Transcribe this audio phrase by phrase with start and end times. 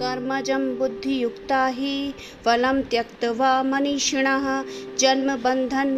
[0.00, 4.46] कर्मजं बुद्धियुक्ता ही फलं त्यक्त्वा मनीषिणः
[4.98, 5.88] जन्मबन्धन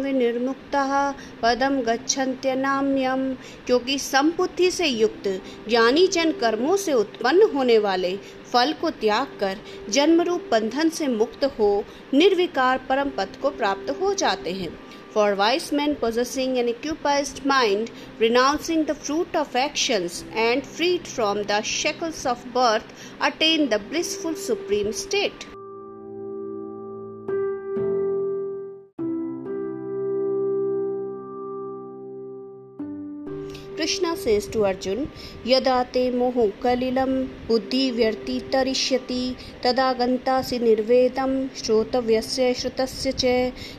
[1.43, 3.23] पदम गच्छन्त्यनाम्यम
[3.65, 5.27] क्योंकि संबुद्धि से युक्त,
[5.69, 8.15] ज्ञानी जन कर्मों से उत्पन्न होने वाले
[8.53, 9.57] फल को त्याग कर
[9.89, 14.82] जन्म रूप बंधन से मुक्त हो, निर्विकार परम पद को प्राप्त हो जाते हैं।
[15.13, 21.43] For wise men possessing an equipped mind, renouncing the fruit of actions, and freed from
[21.43, 22.85] the shackles of birth,
[23.21, 25.45] attain the blissful supreme state.
[33.75, 35.09] Says to Arjun,
[35.43, 43.25] Yada te mohu kalilam buddhi vyarti tarishyati तदा गंतासी निर्वेदम श्रोतव्यस्य श्रुतस्य च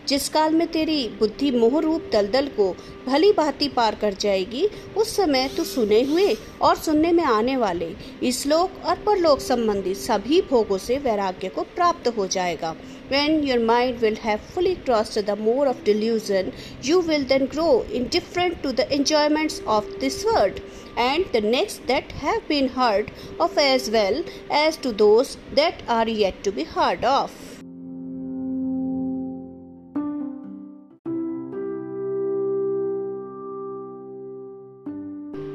[0.09, 2.71] जिस काल में तेरी बुद्धि मोह रूप दलदल को
[3.07, 4.67] भली भांति पार कर जाएगी
[4.97, 6.27] उस समय तू सुने हुए
[6.63, 7.93] और सुनने में आने वाले
[8.29, 12.75] इस लोक और परलोक संबंधी सभी भोगों से वैराग्य को प्राप्त हो जाएगा
[13.07, 17.83] When your mind will have fully crossed the moor of delusion, you will then grow
[17.93, 20.63] indifferent to the enjoyments of this word,
[20.97, 26.09] and the next that have been heard of as well as to those that are
[26.09, 27.44] yet to be heard of.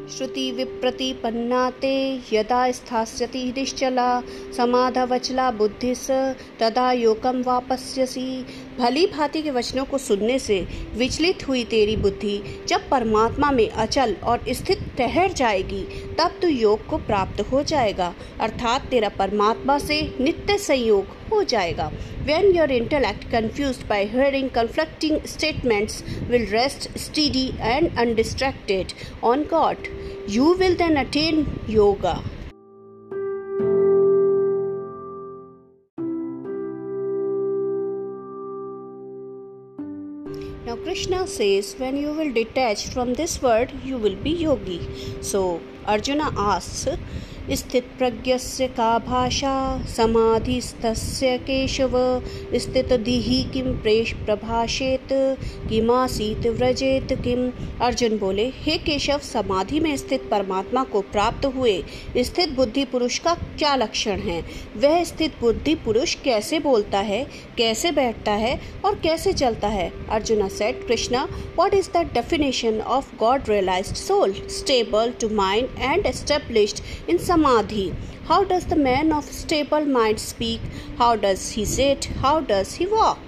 [0.10, 1.94] श्रुति विप्रतिपन्ना ते
[2.34, 4.22] यदा स्थास्यति निश्चला,
[4.58, 6.12] समाधवचला बुद्धि स
[6.60, 8.46] तदा Yoakam वापस्यसी।
[8.80, 10.60] भली भांति के वचनों को सुनने से
[10.96, 15.84] विचलित हुई तेरी बुद्धि, जब परमात्मा में अचल और स्थित ठहर जाएगी
[16.20, 21.92] तब तू योग को प्राप्त हो जाएगा। अर्थात तेरा परमात्मा से नित्य संयोग हो जाएगा।
[22.24, 28.92] When your intellect confuse by hearing conflicting statements will rest steady and undistracted
[29.24, 29.88] on God
[30.30, 32.22] you will then attain yoga
[40.84, 44.78] Krishna says, when you will detach from this world, you will be yogi.
[45.22, 45.42] So,
[45.90, 46.88] Arjuna asks,
[47.52, 51.92] स्थित प्रज्ञस्य का भाषा समाधिस्तस्य केशव।
[52.56, 55.08] स्थित दिहि किम प्रेश प्रभाषेत,
[55.70, 57.50] किमासीत व्रजेत, किम?
[57.82, 61.84] अर्जुन बोले, हे केशव, समाधि में स्थित परमात्मा को प्राप्त हुए
[62.18, 64.42] स्थित बुद्धि पुरुष का क्या लक्षण है?
[64.78, 67.24] वह स्थित बुद्धि पुरुष कैसे बोलता है,
[67.58, 69.92] कैसे बैठता है और कैसे चलता है?
[70.10, 71.24] Arjun said Krishna
[71.56, 77.39] what is the definition of God realised soul stable to mind and established in some
[77.40, 77.96] Samadhi.
[78.26, 80.60] How does the man of stable mind speak?
[80.98, 82.08] How does he sit?
[82.22, 83.20] How does he walk?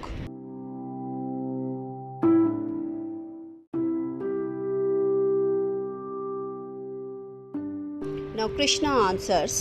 [8.35, 9.55] Now Krishna answers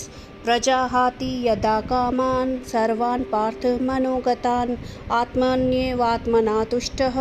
[0.45, 4.75] प्रजाहाति यदा कामान् सर्वान् पार्थ मनोगतान्
[5.21, 7.19] आत्मन्येवात्मना तुष्टः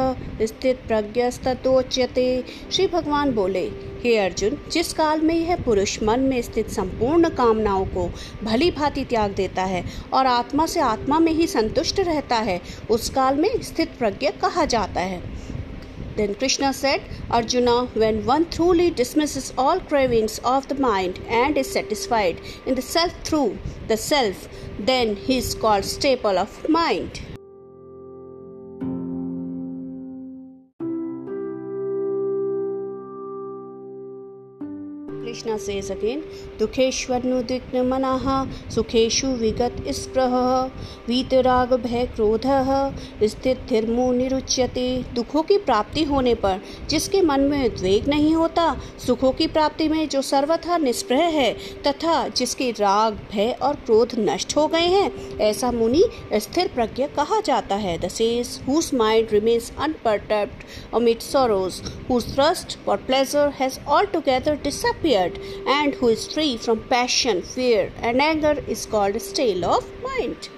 [0.51, 2.27] स्थित प्रज्ञस्तोच्यते
[2.71, 3.67] श्री भगवान बोले
[4.03, 8.07] हे अर्जुन जिस काल में यह पुरुष मन में स्थित संपूर्ण कामनाओं को
[8.43, 9.83] भली भांति त्याग देता है
[10.13, 12.59] और आत्मा से आत्मा में ही संतुष्ट रहता है
[12.91, 15.21] उस काल में स्थित प्रज्ञ कहा जाता है
[16.17, 21.71] Then Krishna said, Arjuna, when one truly dismisses all cravings of the mind and is
[21.71, 27.21] satisfied in the self through the self, then he is called staple of mind.
[35.49, 36.21] Krishna says again,
[36.59, 38.25] दुखेश्वनुदिग्न मनः
[38.71, 40.35] सुखेशु विगत स्पृह
[41.07, 42.45] वीतराग भय क्रोध
[43.23, 48.65] स्थित धर्मो निरुच्यते। दुखों की प्राप्ति होने पर जिसके मन में उद्वेग नहीं होता
[49.05, 51.51] सुखों की प्राप्ति में जो सर्वथा निष्प्रह है
[51.87, 56.03] तथा जिसके राग भय और क्रोध नष्ट हो गए हैं ऐसा मुनि
[56.35, 61.77] स्थिर प्रज्ञ कहा जाता है। The sage whose mind remains unperturbed amid sorrows
[62.07, 65.38] whose thirst for pleasure has altogether disappeared.
[65.65, 70.49] And who is free from passion, fear, and anger is called a stale of mind.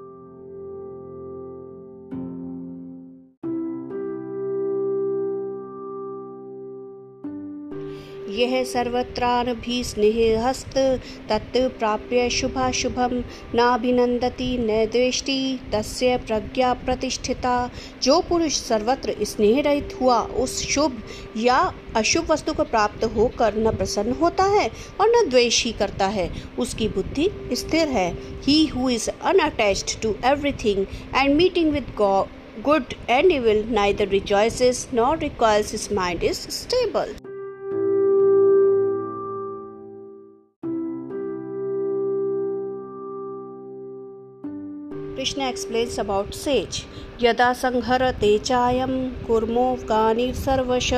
[8.42, 10.78] यह सर्वत्रानभि स्नेहस्त
[11.30, 12.30] तत् प्राप्य
[13.56, 17.72] नाभिनंदती न द्वेष्टि तस्य प्रज्ञा प्रतिष्ठिता।
[18.04, 21.04] जो पुरुष सर्वत्र स्नेह रहित हुआ, उस शुभ
[21.38, 24.70] या अशुभ वस्तु को प्राप्त होकर न प्रसन्न होता है
[25.02, 26.30] और न द्वेष ही करता है।
[26.60, 28.14] उसकी बुद्धि स्थिर है।
[28.44, 30.86] He who is unattached to everything
[31.16, 32.28] and meeting with
[32.68, 37.31] good and evil, neither rejoices nor recoils his mind is stable
[45.16, 46.78] Krishna explains about sage
[47.22, 48.60] यदा संघर तेचा
[49.28, 50.94] कूर्मो गानी सर्वश।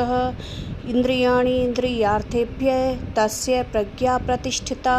[0.90, 2.72] इंद्रियाणी इंद्रियार्थेभ्य
[3.18, 4.96] तस् प्रज्ञा प्रतिष्ठिता।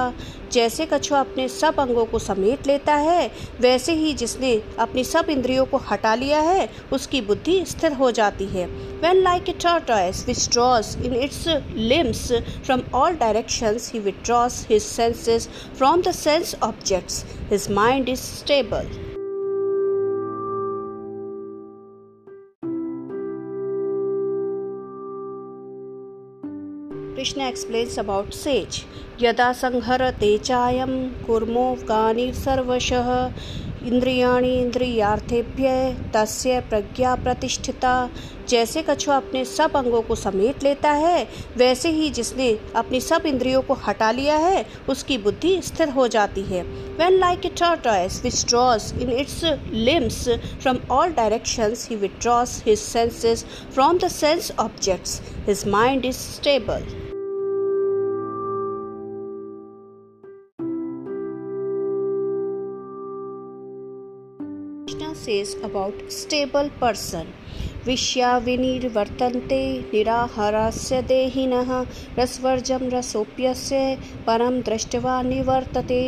[0.53, 5.65] जैसे कछुआ अपने सब अंगों को समेट लेता है, वैसे ही जिसने अपनी सब इंद्रियों
[5.67, 8.67] को हटा लिया है, उसकी बुद्धि स्थिर हो जाती है।
[9.03, 11.47] When like it tortoise which withdraws in its
[11.77, 12.31] limbs
[12.67, 15.49] from all directions he withdraws his senses
[15.79, 19.14] from the sense objects his mind is stable
[27.25, 28.81] Krishna explains about sage
[29.23, 30.91] यदा संहरते चायं,
[31.27, 33.07] कुर्मो गानी सर्वशः।
[33.87, 35.71] इंद्रिया इंद्रियार्थेभ्य
[36.15, 37.95] तस्य प्रज्ञा प्रतिष्ठिता।
[38.49, 41.27] जैसे कछुआ अपने सब अंगों को समेट लेता है,
[41.57, 46.43] वैसे ही जिसने अपनी सब इंद्रियों को हटा लिया है, उसकी बुद्धि स्थिर हो जाती
[46.43, 46.63] है।
[46.99, 49.41] वेन लाइक इट और tortoise which draws in its
[49.73, 50.29] limbs
[50.63, 53.45] from all directions he withdraws his senses
[53.75, 56.87] from the sense objects his mind is stable
[65.25, 67.33] says about stable person.
[67.87, 69.61] विश्या विनिर्वर्तन्ते
[69.93, 71.71] निराहारस्य देहिनः
[72.19, 73.81] रसवर्जम रसोप्यस्य
[74.27, 76.01] परम दृष्टवा निवर्तते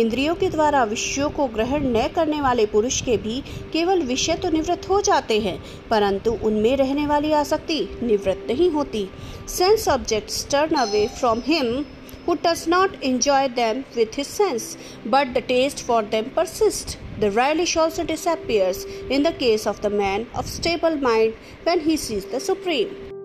[0.00, 3.40] इंद्रियों के द्वारा विषयों को ग्रहण न करने वाले पुरुष के भी
[3.72, 5.58] केवल विषय तो निवृत्त हो जाते हैं
[5.90, 9.08] परंतु उनमें रहने वाली आसक्ति निवृत्त नहीं होती
[9.48, 11.74] sense objects turn away from him
[12.26, 14.76] who does not enjoy them with his sense,
[15.06, 16.98] but the taste for them persists.
[17.18, 21.96] The relish also disappears in the case of the man of stable mind when he
[21.96, 23.15] sees the Supreme.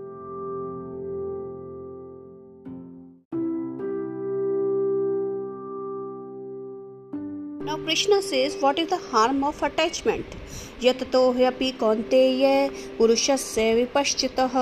[7.92, 10.38] Krishna says, what is the harm of attachment?
[10.84, 12.46] यततो ह्यपि कौन्तेय
[12.98, 14.54] पुरुषस्य विपश्चितः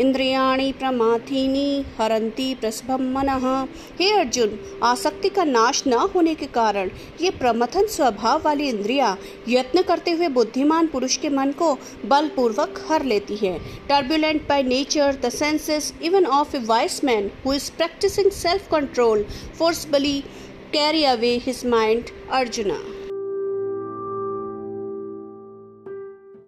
[0.00, 3.46] इंद्रियाणि प्रमाथीनि हरन्ति प्रसभम मनः
[4.00, 4.58] हे अर्जुन
[4.90, 6.90] आसक्ति का नाश न होने के कारण
[7.20, 9.16] ये प्रमथन स्वभाव वाली इंद्रिया
[9.48, 11.74] यत्न करते हुए बुद्धिमान पुरुष के मन को
[12.06, 13.58] बलपूर्वक हर लेती है
[13.88, 19.24] turbulent by nature the senses even of a wise man who is practising self control
[19.58, 20.22] forcibly
[20.74, 22.04] carry away his mind
[22.38, 22.78] Arjuna